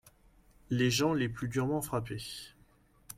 [0.71, 2.23] Les gens les plus durement frappés.